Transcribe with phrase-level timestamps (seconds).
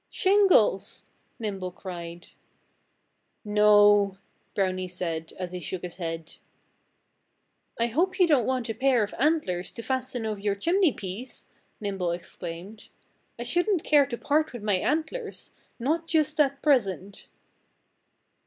[0.09, 1.05] "Shingles!"
[1.37, 2.29] Nimble cried.
[3.45, 4.17] "No!"
[4.55, 6.37] Brownie said, as he shook his head.
[7.79, 11.49] "I hope you don't want a pair of antlers to fasten over your chimney piece!"
[11.79, 12.89] Nimble exclaimed.
[13.37, 17.27] "I shouldn't care to part with my antlers not just at present!"